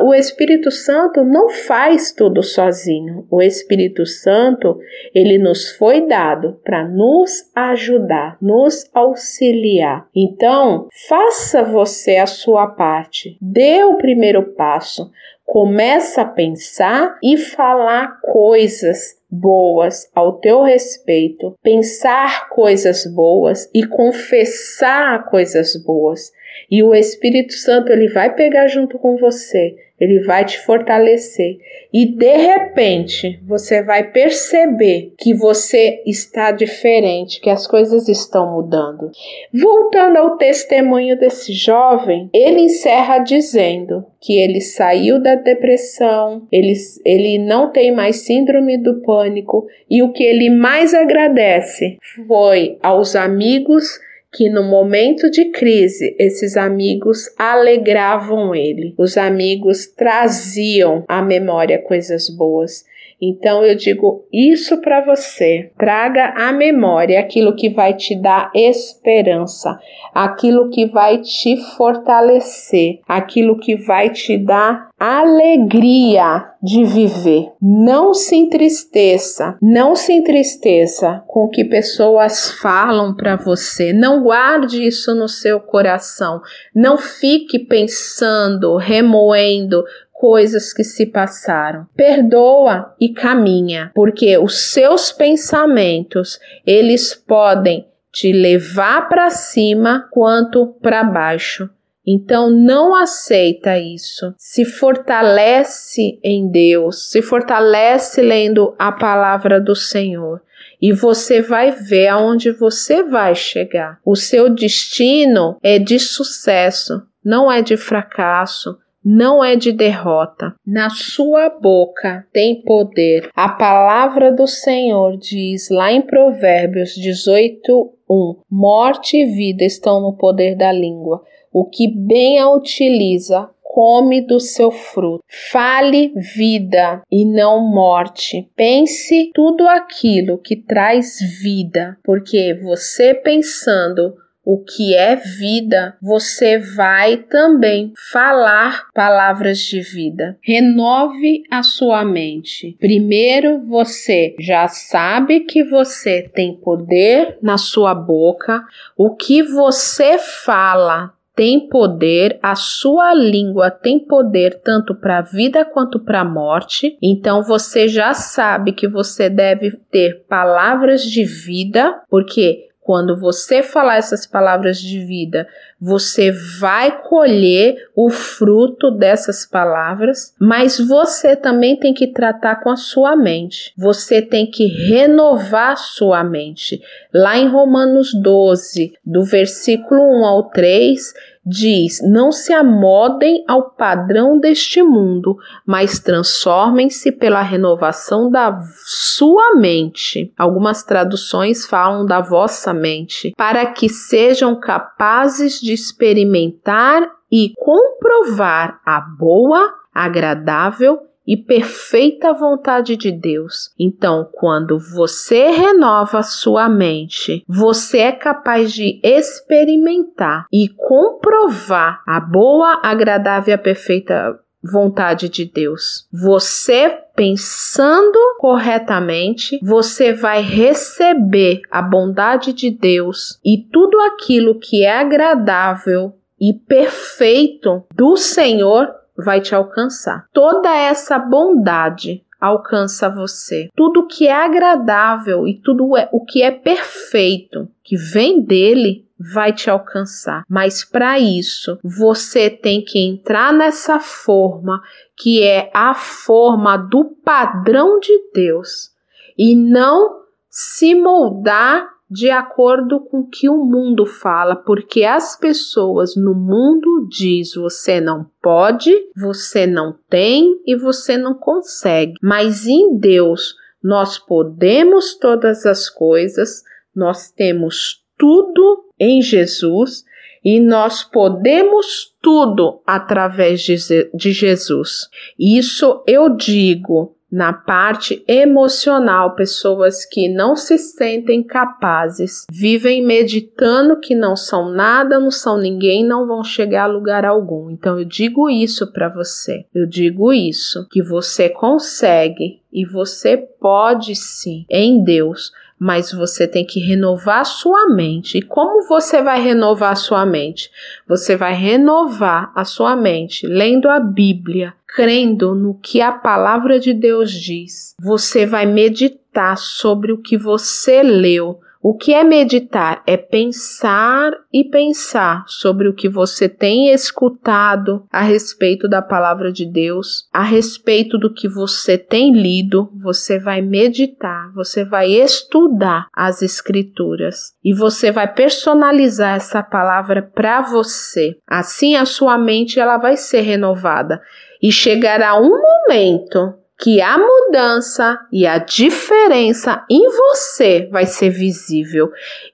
o 0.02 0.12
Espírito 0.12 0.70
Santo 0.70 1.24
não 1.24 1.48
faz 1.48 2.12
tudo 2.12 2.42
sozinho. 2.42 3.26
O 3.30 3.40
Espírito 3.40 4.04
Santo, 4.04 4.78
ele 5.14 5.38
nos 5.38 5.70
foi 5.70 6.06
dado 6.06 6.60
para 6.64 6.86
nos 6.86 7.50
ajudar, 7.54 8.36
nos 8.42 8.90
auxiliar. 8.92 10.08
Então, 10.14 10.88
faça 11.08 11.62
você 11.62 12.16
a 12.16 12.26
sua 12.26 12.66
parte. 12.66 13.38
Dê 13.40 13.84
o 13.84 13.96
primeiro 13.96 14.54
passo. 14.54 15.10
Começa 15.44 16.22
a 16.22 16.26
pensar 16.26 17.16
e 17.22 17.36
falar 17.36 18.20
coisas 18.20 19.16
boas 19.40 20.08
ao 20.14 20.34
teu 20.34 20.62
respeito, 20.62 21.54
pensar 21.62 22.48
coisas 22.48 23.06
boas 23.06 23.68
e 23.74 23.86
confessar 23.86 25.28
coisas 25.28 25.76
boas. 25.84 26.32
E 26.70 26.82
o 26.82 26.94
Espírito 26.94 27.52
Santo 27.54 27.92
ele 27.92 28.08
vai 28.08 28.34
pegar 28.34 28.66
junto 28.66 28.98
com 28.98 29.16
você 29.16 29.74
ele 29.98 30.20
vai 30.20 30.44
te 30.44 30.58
fortalecer 30.60 31.58
e 31.92 32.06
de 32.06 32.36
repente 32.36 33.40
você 33.46 33.82
vai 33.82 34.10
perceber 34.10 35.14
que 35.18 35.32
você 35.32 36.02
está 36.06 36.50
diferente, 36.50 37.40
que 37.40 37.48
as 37.48 37.66
coisas 37.66 38.08
estão 38.08 38.52
mudando. 38.52 39.10
Voltando 39.52 40.18
ao 40.18 40.36
testemunho 40.36 41.18
desse 41.18 41.52
jovem, 41.52 42.28
ele 42.32 42.60
encerra 42.60 43.18
dizendo 43.18 44.04
que 44.20 44.36
ele 44.36 44.60
saiu 44.60 45.22
da 45.22 45.34
depressão, 45.34 46.46
ele, 46.52 46.74
ele 47.04 47.38
não 47.38 47.70
tem 47.70 47.94
mais 47.94 48.16
síndrome 48.16 48.76
do 48.76 49.00
pânico 49.00 49.66
e 49.88 50.02
o 50.02 50.12
que 50.12 50.24
ele 50.24 50.50
mais 50.50 50.92
agradece 50.92 51.96
foi 52.26 52.76
aos 52.82 53.16
amigos 53.16 53.98
que 54.36 54.50
no 54.50 54.62
momento 54.62 55.30
de 55.30 55.46
crise 55.46 56.14
esses 56.18 56.58
amigos 56.58 57.30
alegravam 57.38 58.54
ele. 58.54 58.94
Os 58.98 59.16
amigos 59.16 59.86
traziam 59.86 61.04
à 61.08 61.22
memória 61.22 61.78
coisas 61.78 62.28
boas. 62.28 62.84
Então 63.20 63.64
eu 63.64 63.74
digo 63.74 64.26
isso 64.32 64.80
para 64.80 65.04
você. 65.04 65.70
Traga 65.78 66.34
à 66.36 66.52
memória 66.52 67.18
aquilo 67.18 67.56
que 67.56 67.70
vai 67.70 67.94
te 67.94 68.14
dar 68.14 68.50
esperança, 68.54 69.78
aquilo 70.14 70.68
que 70.70 70.86
vai 70.86 71.18
te 71.18 71.56
fortalecer, 71.76 73.00
aquilo 73.08 73.58
que 73.58 73.74
vai 73.74 74.10
te 74.10 74.36
dar 74.36 74.90
alegria 74.98 76.52
de 76.62 76.84
viver. 76.84 77.52
Não 77.60 78.14
se 78.14 78.34
entristeça, 78.34 79.56
não 79.60 79.94
se 79.94 80.12
entristeça 80.12 81.22
com 81.26 81.44
o 81.44 81.50
que 81.50 81.64
pessoas 81.64 82.50
falam 82.60 83.14
para 83.14 83.36
você. 83.36 83.92
Não 83.92 84.22
guarde 84.22 84.86
isso 84.86 85.14
no 85.14 85.28
seu 85.28 85.60
coração. 85.60 86.40
Não 86.74 86.96
fique 86.96 87.58
pensando, 87.58 88.76
remoendo 88.76 89.84
coisas 90.18 90.72
que 90.72 90.82
se 90.82 91.06
passaram. 91.06 91.86
Perdoa 91.94 92.94
e 93.00 93.12
caminha, 93.12 93.90
porque 93.94 94.36
os 94.38 94.72
seus 94.72 95.12
pensamentos, 95.12 96.38
eles 96.66 97.14
podem 97.14 97.86
te 98.12 98.32
levar 98.32 99.08
para 99.08 99.30
cima 99.30 100.08
quanto 100.10 100.68
para 100.80 101.04
baixo. 101.04 101.68
Então 102.06 102.48
não 102.48 102.94
aceita 102.94 103.78
isso. 103.78 104.32
Se 104.38 104.64
fortalece 104.64 106.20
em 106.22 106.48
Deus, 106.48 107.10
se 107.10 107.20
fortalece 107.20 108.22
lendo 108.22 108.74
a 108.78 108.92
palavra 108.92 109.60
do 109.60 109.74
Senhor. 109.74 110.40
E 110.80 110.92
você 110.92 111.42
vai 111.42 111.72
ver 111.72 112.08
aonde 112.08 112.52
você 112.52 113.02
vai 113.02 113.34
chegar. 113.34 113.98
O 114.04 114.14
seu 114.14 114.48
destino 114.48 115.58
é 115.62 115.78
de 115.78 115.98
sucesso, 115.98 117.02
não 117.24 117.50
é 117.50 117.60
de 117.60 117.76
fracasso, 117.76 118.78
não 119.08 119.44
é 119.44 119.54
de 119.54 119.70
derrota. 119.70 120.56
Na 120.66 120.90
sua 120.90 121.48
boca 121.48 122.26
tem 122.32 122.60
poder. 122.62 123.30
A 123.36 123.48
palavra 123.48 124.32
do 124.32 124.48
Senhor 124.48 125.16
diz 125.16 125.70
lá 125.70 125.92
em 125.92 126.02
Provérbios 126.02 126.92
18, 126.96 127.92
1: 128.10 128.36
Morte 128.50 129.16
e 129.16 129.24
vida 129.24 129.64
estão 129.64 130.00
no 130.00 130.16
poder 130.16 130.56
da 130.56 130.72
língua. 130.72 131.22
O 131.52 131.64
que 131.64 131.86
bem 131.86 132.40
a 132.40 132.50
utiliza, 132.50 133.48
come 133.62 134.22
do 134.22 134.40
seu 134.40 134.72
fruto. 134.72 135.22
Fale 135.52 136.12
vida 136.16 137.00
e 137.08 137.24
não 137.24 137.60
morte. 137.60 138.50
Pense 138.56 139.30
tudo 139.32 139.68
aquilo 139.68 140.38
que 140.38 140.56
traz 140.56 141.18
vida, 141.40 141.96
porque 142.02 142.54
você 142.54 143.14
pensando 143.14 144.16
o 144.46 144.62
que 144.62 144.94
é 144.94 145.16
vida, 145.16 145.96
você 146.00 146.56
vai 146.56 147.16
também 147.16 147.92
falar 148.12 148.86
palavras 148.94 149.58
de 149.58 149.80
vida. 149.80 150.38
Renove 150.40 151.42
a 151.50 151.64
sua 151.64 152.04
mente. 152.04 152.76
Primeiro, 152.78 153.58
você 153.66 154.36
já 154.38 154.68
sabe 154.68 155.40
que 155.40 155.64
você 155.64 156.30
tem 156.32 156.54
poder 156.54 157.38
na 157.42 157.58
sua 157.58 157.92
boca. 157.92 158.62
O 158.96 159.16
que 159.16 159.42
você 159.42 160.16
fala 160.16 161.12
tem 161.34 161.68
poder, 161.68 162.38
a 162.42 162.54
sua 162.54 163.12
língua 163.12 163.70
tem 163.70 163.98
poder 163.98 164.60
tanto 164.62 164.94
para 164.94 165.18
a 165.18 165.22
vida 165.22 165.64
quanto 165.64 165.98
para 165.98 166.20
a 166.20 166.24
morte. 166.24 166.96
Então 167.02 167.42
você 167.42 167.86
já 167.88 168.14
sabe 168.14 168.72
que 168.72 168.88
você 168.88 169.28
deve 169.28 169.72
ter 169.90 170.24
palavras 170.28 171.02
de 171.02 171.24
vida, 171.24 172.00
porque 172.08 172.66
quando 172.86 173.18
você 173.18 173.64
falar 173.64 173.96
essas 173.96 174.24
palavras 174.24 174.78
de 174.78 175.04
vida, 175.04 175.48
você 175.80 176.32
vai 176.58 177.02
colher 177.02 177.76
o 177.94 178.08
fruto 178.10 178.90
dessas 178.90 179.44
palavras, 179.44 180.34
mas 180.40 180.78
você 180.78 181.36
também 181.36 181.76
tem 181.76 181.92
que 181.92 182.06
tratar 182.06 182.56
com 182.56 182.70
a 182.70 182.76
sua 182.76 183.14
mente. 183.14 183.72
Você 183.76 184.22
tem 184.22 184.50
que 184.50 184.66
renovar 184.66 185.76
sua 185.76 186.24
mente. 186.24 186.80
Lá 187.12 187.36
em 187.36 187.48
Romanos 187.48 188.14
12, 188.14 188.94
do 189.04 189.22
versículo 189.22 190.00
1 190.00 190.24
ao 190.24 190.44
3, 190.44 191.12
diz: 191.46 192.00
Não 192.02 192.32
se 192.32 192.52
amodem 192.52 193.44
ao 193.46 193.70
padrão 193.70 194.38
deste 194.38 194.82
mundo, 194.82 195.38
mas 195.64 196.00
transformem-se 196.00 197.12
pela 197.12 197.40
renovação 197.40 198.28
da 198.28 198.58
sua 198.84 199.54
mente. 199.54 200.32
Algumas 200.36 200.82
traduções 200.82 201.64
falam 201.64 202.04
da 202.04 202.20
vossa 202.20 202.74
mente, 202.74 203.32
para 203.36 203.64
que 203.66 203.88
sejam 203.88 204.58
capazes 204.58 205.60
de 205.66 205.72
experimentar 205.72 207.10
e 207.30 207.52
comprovar 207.56 208.80
a 208.86 209.00
boa, 209.00 209.74
agradável 209.92 211.00
e 211.26 211.36
perfeita 211.36 212.32
vontade 212.32 212.96
de 212.96 213.10
Deus. 213.10 213.74
Então, 213.78 214.28
quando 214.32 214.78
você 214.78 215.48
renova 215.48 216.22
sua 216.22 216.68
mente, 216.68 217.44
você 217.48 217.98
é 217.98 218.12
capaz 218.12 218.72
de 218.72 219.00
experimentar 219.02 220.46
e 220.52 220.68
comprovar 220.68 222.00
a 222.06 222.20
boa, 222.20 222.80
agradável 222.84 223.54
e 223.54 223.58
perfeita 223.58 224.38
vontade 224.70 225.28
de 225.28 225.44
Deus. 225.44 226.06
Você 226.12 226.98
pensando 227.14 228.18
corretamente, 228.38 229.58
você 229.62 230.12
vai 230.12 230.42
receber 230.42 231.62
a 231.70 231.80
bondade 231.80 232.52
de 232.52 232.70
Deus 232.70 233.40
e 233.44 233.66
tudo 233.72 233.98
aquilo 234.00 234.58
que 234.58 234.84
é 234.84 234.98
agradável 234.98 236.12
e 236.38 236.52
perfeito 236.52 237.84
do 237.94 238.16
Senhor 238.16 238.94
vai 239.16 239.40
te 239.40 239.54
alcançar. 239.54 240.26
Toda 240.32 240.76
essa 240.76 241.18
bondade 241.18 242.22
alcança 242.38 243.08
você. 243.08 243.70
Tudo 243.74 244.06
que 244.06 244.26
é 244.26 244.32
agradável 244.32 245.48
e 245.48 245.58
tudo 245.58 245.96
é, 245.96 246.08
o 246.12 246.24
que 246.24 246.42
é 246.42 246.50
perfeito 246.50 247.68
que 247.82 247.96
vem 247.96 248.42
dele 248.42 249.05
vai 249.18 249.52
te 249.52 249.70
alcançar. 249.70 250.44
Mas 250.48 250.84
para 250.84 251.18
isso, 251.18 251.78
você 251.82 252.50
tem 252.50 252.84
que 252.84 252.98
entrar 252.98 253.52
nessa 253.52 253.98
forma 253.98 254.80
que 255.16 255.42
é 255.42 255.70
a 255.74 255.94
forma 255.94 256.76
do 256.76 257.04
padrão 257.24 257.98
de 257.98 258.12
Deus 258.34 258.90
e 259.38 259.54
não 259.54 260.22
se 260.48 260.94
moldar 260.94 261.96
de 262.08 262.30
acordo 262.30 263.00
com 263.00 263.20
o 263.20 263.28
que 263.28 263.48
o 263.48 263.64
mundo 263.64 264.06
fala, 264.06 264.54
porque 264.54 265.02
as 265.02 265.36
pessoas 265.36 266.14
no 266.14 266.34
mundo 266.34 267.08
diz 267.10 267.54
você 267.54 268.00
não 268.00 268.30
pode, 268.40 268.92
você 269.16 269.66
não 269.66 269.98
tem 270.08 270.60
e 270.64 270.76
você 270.76 271.16
não 271.16 271.34
consegue. 271.34 272.14
Mas 272.22 272.66
em 272.66 272.96
Deus 272.96 273.54
nós 273.82 274.18
podemos 274.18 275.16
todas 275.16 275.66
as 275.66 275.88
coisas, 275.90 276.62
nós 276.94 277.30
temos 277.30 278.05
tudo 278.16 278.84
em 278.98 279.20
Jesus 279.20 280.04
e 280.44 280.60
nós 280.60 281.02
podemos 281.02 282.14
tudo 282.22 282.80
através 282.86 283.60
de, 283.62 284.32
Jesus. 284.32 285.08
Isso 285.38 286.04
eu 286.06 286.28
digo 286.28 287.16
na 287.30 287.52
parte 287.52 288.24
emocional, 288.28 289.34
pessoas 289.34 290.04
que 290.06 290.28
não 290.28 290.54
se 290.54 290.78
sentem 290.78 291.42
capazes, 291.42 292.46
vivem 292.48 293.04
meditando 293.04 293.98
que 293.98 294.14
não 294.14 294.36
são 294.36 294.70
nada, 294.70 295.18
não 295.18 295.32
são 295.32 295.58
ninguém, 295.58 296.06
não 296.06 296.26
vão 296.26 296.44
chegar 296.44 296.84
a 296.84 296.92
lugar 296.92 297.24
algum. 297.24 297.68
Então 297.68 297.98
eu 297.98 298.04
digo 298.04 298.48
isso 298.48 298.92
para 298.92 299.08
você. 299.08 299.66
Eu 299.74 299.86
digo 299.86 300.32
isso 300.32 300.86
que 300.88 301.02
você 301.02 301.48
consegue 301.48 302.60
e 302.72 302.84
você 302.84 303.36
pode 303.36 304.14
sim 304.14 304.64
em 304.70 305.02
Deus 305.02 305.50
mas 305.78 306.12
você 306.12 306.46
tem 306.48 306.64
que 306.64 306.80
renovar 306.80 307.44
sua 307.44 307.88
mente. 307.88 308.38
E 308.38 308.42
como 308.42 308.86
você 308.88 309.22
vai 309.22 309.40
renovar 309.42 309.96
sua 309.96 310.24
mente? 310.24 310.70
Você 311.06 311.36
vai 311.36 311.54
renovar 311.54 312.50
a 312.54 312.64
sua 312.64 312.96
mente 312.96 313.46
lendo 313.46 313.88
a 313.88 314.00
Bíblia, 314.00 314.74
crendo 314.86 315.54
no 315.54 315.74
que 315.74 316.00
a 316.00 316.12
palavra 316.12 316.80
de 316.80 316.94
Deus 316.94 317.30
diz. 317.30 317.94
Você 318.00 318.46
vai 318.46 318.64
meditar 318.64 319.58
sobre 319.58 320.12
o 320.12 320.18
que 320.18 320.38
você 320.38 321.02
leu, 321.02 321.60
O 321.88 321.94
que 321.94 322.12
é 322.12 322.24
meditar? 322.24 323.00
É 323.06 323.16
pensar 323.16 324.32
e 324.52 324.64
pensar 324.64 325.44
sobre 325.46 325.86
o 325.86 325.94
que 325.94 326.08
você 326.08 326.48
tem 326.48 326.90
escutado 326.90 328.04
a 328.10 328.22
respeito 328.22 328.88
da 328.88 329.00
palavra 329.00 329.52
de 329.52 329.64
Deus, 329.64 330.28
a 330.32 330.42
respeito 330.42 331.16
do 331.16 331.32
que 331.32 331.48
você 331.48 331.96
tem 331.96 332.32
lido. 332.32 332.90
Você 333.00 333.38
vai 333.38 333.62
meditar, 333.62 334.52
você 334.52 334.84
vai 334.84 335.12
estudar 335.12 336.08
as 336.12 336.42
Escrituras 336.42 337.52
e 337.64 337.72
você 337.72 338.10
vai 338.10 338.34
personalizar 338.34 339.36
essa 339.36 339.62
palavra 339.62 340.28
para 340.34 340.62
você. 340.62 341.36
Assim, 341.46 341.94
a 341.94 342.04
sua 342.04 342.36
mente 342.36 342.80
ela 342.80 342.98
vai 342.98 343.16
ser 343.16 343.42
renovada 343.42 344.20
e 344.60 344.72
chegará 344.72 345.40
um 345.40 345.50
momento 345.50 346.65
que 346.78 347.00
a 347.00 347.16
mudança 347.16 348.18
e 348.30 348.46
a 348.46 348.58
diferença 348.58 349.84
em 349.90 350.06
você 350.10 350.88
vai 350.92 351.06
ser 351.06 351.30
visível. 351.30 352.10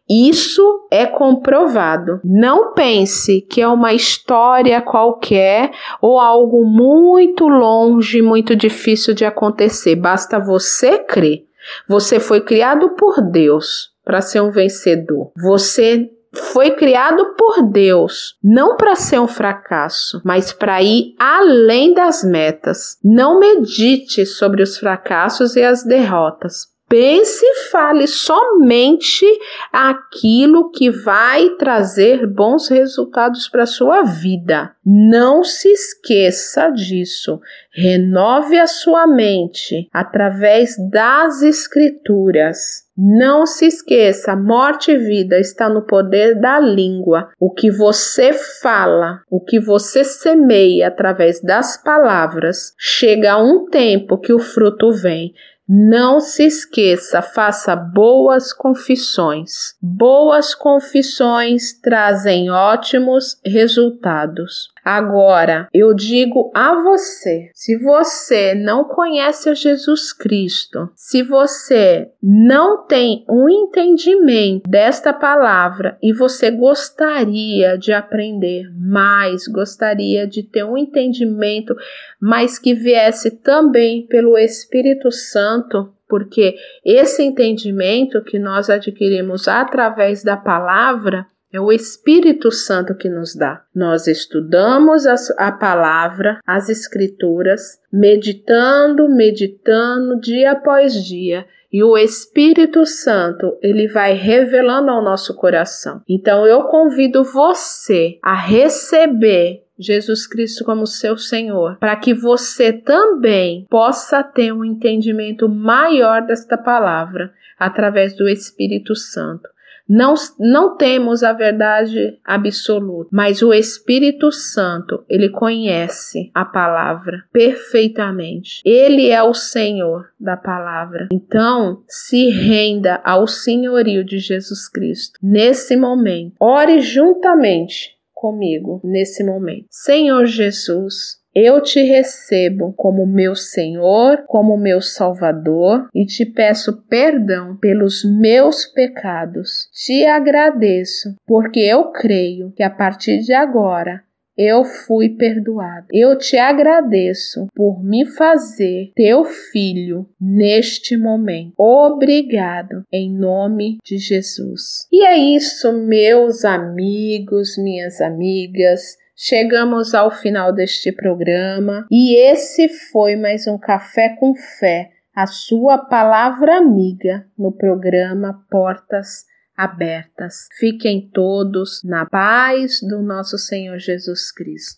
Isso 0.09 0.87
é 0.91 1.07
comprovado. 1.07 2.21
Não 2.25 2.73
pense 2.73 3.41
que 3.41 3.61
é 3.61 3.67
uma 3.67 3.93
história 3.93 4.81
qualquer 4.81 5.73
ou 6.01 6.21
algo 6.21 6.65
muito 6.65 7.49
longe, 7.49 8.23
muito 8.23 8.55
difícil 8.55 9.13
de 9.15 9.25
acontecer. 9.25 9.97
Basta 9.97 10.39
você 10.39 10.99
crer. 10.99 11.45
Você 11.89 12.21
foi 12.21 12.41
criado 12.41 12.91
por 12.91 13.21
Deus 13.21 13.91
para 14.05 14.21
ser 14.21 14.41
um 14.41 14.51
vencedor. 14.51 15.33
Você 15.37 16.11
foi 16.35 16.71
criado 16.73 17.35
por 17.37 17.63
Deus, 17.63 18.37
não 18.43 18.77
para 18.77 18.95
ser 18.95 19.21
um 19.21 19.29
fracasso, 19.29 20.21
mas 20.25 20.53
para 20.53 20.83
ir 20.83 21.15
além 21.19 21.93
das 21.93 22.25
metas. 22.25 22.99
Não 23.05 23.39
medite 23.39 24.25
sobre 24.25 24.63
os 24.63 24.79
fracassos 24.79 25.57
e 25.57 25.63
as 25.63 25.85
derrotas. 25.85 26.73
Pense 26.93 27.43
e 27.43 27.71
fale 27.71 28.07
somente 28.07 29.25
aquilo 29.73 30.71
que 30.71 30.91
vai 30.91 31.49
trazer 31.57 32.27
bons 32.27 32.69
resultados 32.69 33.49
para 33.49 33.65
sua 33.65 34.03
vida. 34.03 34.77
Não 34.85 35.43
se 35.43 35.69
esqueça 35.71 36.69
disso. 36.69 37.41
Renove 37.73 38.59
a 38.59 38.67
sua 38.67 39.07
mente 39.07 39.89
através 39.91 40.77
das 40.91 41.41
escrituras. 41.41 42.82
Não 42.97 43.47
se 43.47 43.67
esqueça, 43.67 44.37
morte 44.37 44.91
e 44.91 44.99
vida 44.99 45.39
está 45.39 45.69
no 45.69 45.87
poder 45.87 46.39
da 46.39 46.61
língua. 46.61 47.31
O 47.41 47.51
que 47.51 47.71
você 47.71 48.33
fala, 48.33 49.23
o 49.31 49.41
que 49.41 49.59
você 49.59 50.05
semeia 50.05 50.89
através 50.89 51.41
das 51.41 51.83
palavras, 51.83 52.75
chega 52.79 53.33
a 53.33 53.43
um 53.43 53.67
tempo 53.67 54.19
que 54.19 54.33
o 54.33 54.39
fruto 54.39 54.93
vem. 54.93 55.33
Não 55.67 56.21
se 56.21 56.45
esqueça, 56.45 57.23
faça 57.23 57.75
boas 57.75 58.53
confissões. 58.53 59.75
Boas 59.81 60.55
confissões 60.55 61.81
trazem 61.81 62.51
ótimos 62.51 63.41
resultados. 63.45 64.72
Agora, 64.85 65.69
eu 65.73 65.95
digo 65.95 66.51
a 66.55 66.75
você: 66.83 67.51
se 67.55 67.79
você 67.79 68.53
não 68.55 68.85
conhece 68.85 69.49
a 69.49 69.55
Jesus 69.55 70.13
Cristo, 70.13 70.91
se 70.97 71.23
você 71.23 72.11
não 72.21 72.85
tem 72.87 73.25
um 73.29 73.49
entendimento 73.49 74.69
desta 74.69 75.13
palavra 75.13 75.97
e 76.03 76.13
você 76.13 76.51
gostaria 76.51 77.79
de 77.79 77.93
aprender 77.93 78.65
mais, 78.77 79.47
gostaria 79.47 80.27
de 80.27 80.43
ter 80.43 80.65
um 80.65 80.77
entendimento, 80.77 81.77
mas 82.21 82.59
que 82.59 82.75
viesse 82.75 83.31
também 83.31 84.05
pelo 84.07 84.37
Espírito 84.37 85.13
Santo, 85.13 85.93
porque 86.09 86.57
esse 86.85 87.23
entendimento 87.23 88.23
que 88.23 88.39
nós 88.39 88.69
adquirimos 88.69 89.47
através 89.47 90.25
da 90.25 90.37
palavra 90.37 91.27
é 91.53 91.61
o 91.61 91.71
Espírito 91.71 92.51
Santo 92.51 92.95
que 92.95 93.09
nos 93.09 93.37
dá. 93.37 93.63
Nós 93.75 94.07
estudamos 94.07 95.07
a, 95.07 95.15
a, 95.37 95.53
palavra, 95.53 96.41
as 96.47 96.69
Escrituras, 96.69 97.79
meditando, 97.93 99.09
meditando 99.09 100.19
dia 100.19 100.53
após 100.53 100.95
dia. 100.95 101.45
E 101.71 101.83
o 101.83 101.97
Espírito 101.97 102.87
Santo, 102.87 103.59
ele 103.63 103.87
vai 103.89 104.15
revelando 104.15 104.91
ao 104.91 105.03
nosso 105.03 105.35
coração. 105.37 106.03
Então 106.09 106.47
eu 106.47 106.65
convido 106.65 107.23
você 107.23 108.19
a 108.23 108.35
receber 108.35 109.63
Jesus 109.79 110.27
Cristo 110.27 110.65
como 110.65 110.87
seu 110.87 111.17
Senhor, 111.19 111.77
para 111.79 111.97
que 111.97 112.15
você 112.15 112.73
também 112.73 113.67
possa 113.69 114.23
ter 114.23 114.53
um 114.53 114.65
entendimento 114.65 115.49
maior 115.49 116.23
desta 116.23 116.57
palavra 116.57 117.33
através 117.59 118.15
do 118.15 118.29
Espírito 118.29 118.95
Santo. 118.95 119.49
Não, 119.89 120.15
não 120.39 120.77
temos 120.77 121.23
a 121.23 121.33
verdade 121.33 122.19
absoluta, 122.25 123.09
mas 123.13 123.43
o 123.43 123.53
Espírito 123.53 124.31
Santo, 124.33 125.05
ele 125.09 125.29
conhece 125.29 126.31
a 126.35 126.45
palavra 126.45 127.25
perfeitamente. 127.33 128.63
Ele 128.65 129.09
é 129.09 129.23
o 129.23 129.35
Senhor 129.35 130.07
da 130.19 130.37
palavra. 130.37 131.09
Então, 131.13 131.83
se 131.87 132.31
renda 132.31 133.01
ao 133.05 133.27
senhorio 133.27 134.05
de 134.05 134.19
Jesus 134.19 134.69
Cristo 134.69 135.19
nesse 135.23 135.77
momento. 135.77 136.35
Ore 136.41 136.81
juntamente 136.81 137.97
comigo 138.23 138.81
nesse 138.85 139.25
momento. 139.25 139.67
Senhor 139.69 140.27
Jesus, 140.27 141.22
eu 141.35 141.61
te 141.63 141.83
recebo 141.83 142.73
como 142.77 143.07
meu 143.07 143.35
Senhor, 143.35 144.25
como 144.27 144.57
meu 144.57 144.81
Salvador 144.81 145.89
e 145.95 146.05
te 146.05 146.27
peço 146.27 146.83
perdão 146.89 147.57
pelos 147.57 148.05
meus 148.05 148.67
pecados. 148.67 149.69
Te 149.73 150.05
agradeço 150.05 151.15
porque 151.27 151.61
eu 151.61 151.91
creio 151.91 152.53
que 152.53 152.63
a 152.63 152.71
partir 152.71 153.21
de 153.21 153.33
agora 153.33 154.03
eu 154.37 154.65
fui 154.65 155.11
perdoado. 155.11 155.87
Eu 155.91 156.17
te 156.17 156.37
agradeço 156.37 157.47
por 157.55 157.83
me 157.85 158.07
fazer 158.07 158.91
teu 158.95 159.25
filho 159.25 160.09
neste 160.21 160.97
momento. 160.97 161.53
Obrigado 161.59 162.83
em 162.93 163.11
nome 163.11 163.79
de 163.85 163.99
Jesus. 163.99 164.87
E 164.91 165.05
é 165.05 165.17
isso, 165.17 165.73
meus 165.73 166.45
amigos, 166.45 167.57
minhas 167.59 168.01
amigas. 168.01 168.97
Chegamos 169.25 169.95
ao 169.95 170.11
final 170.11 170.53
deste 170.53 170.91
programa 170.91 171.87
e 171.89 172.17
esse 172.17 172.69
foi 172.69 173.15
mais 173.15 173.47
um 173.47 173.57
Café 173.57 174.17
com 174.19 174.35
Fé, 174.35 174.91
a 175.15 175.29
sua 175.29 175.79
palavra 175.79 176.57
amiga 176.57 177.25
no 177.39 177.53
programa 177.53 178.45
Portas 178.51 179.25
Abertas. 179.57 180.49
Fiquem 180.59 181.09
todos 181.15 181.83
na 181.85 182.05
paz 182.05 182.81
do 182.81 183.01
nosso 183.01 183.39
Senhor 183.39 183.79
Jesus 183.79 184.33
Cristo. 184.33 184.71